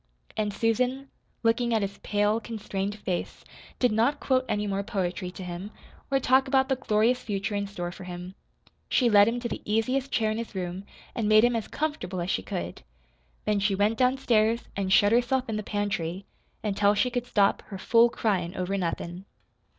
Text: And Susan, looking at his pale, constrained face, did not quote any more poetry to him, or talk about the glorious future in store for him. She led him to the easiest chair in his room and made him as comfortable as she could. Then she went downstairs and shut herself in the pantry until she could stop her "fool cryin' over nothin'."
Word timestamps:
And 0.35 0.51
Susan, 0.51 1.11
looking 1.43 1.75
at 1.75 1.83
his 1.83 1.99
pale, 1.99 2.39
constrained 2.39 2.95
face, 2.97 3.45
did 3.77 3.91
not 3.91 4.19
quote 4.19 4.45
any 4.49 4.65
more 4.65 4.81
poetry 4.81 5.29
to 5.29 5.43
him, 5.43 5.69
or 6.09 6.19
talk 6.19 6.47
about 6.47 6.69
the 6.69 6.75
glorious 6.75 7.21
future 7.21 7.53
in 7.53 7.67
store 7.67 7.91
for 7.91 8.05
him. 8.05 8.33
She 8.89 9.11
led 9.11 9.27
him 9.27 9.39
to 9.41 9.47
the 9.47 9.61
easiest 9.63 10.11
chair 10.11 10.31
in 10.31 10.39
his 10.39 10.55
room 10.55 10.85
and 11.13 11.29
made 11.29 11.43
him 11.43 11.55
as 11.55 11.67
comfortable 11.67 12.19
as 12.19 12.31
she 12.31 12.41
could. 12.41 12.81
Then 13.45 13.59
she 13.59 13.75
went 13.75 13.99
downstairs 13.99 14.63
and 14.75 14.91
shut 14.91 15.11
herself 15.11 15.47
in 15.47 15.57
the 15.57 15.61
pantry 15.61 16.25
until 16.63 16.95
she 16.95 17.11
could 17.11 17.27
stop 17.27 17.61
her 17.67 17.77
"fool 17.77 18.09
cryin' 18.09 18.55
over 18.55 18.75
nothin'." 18.79 19.25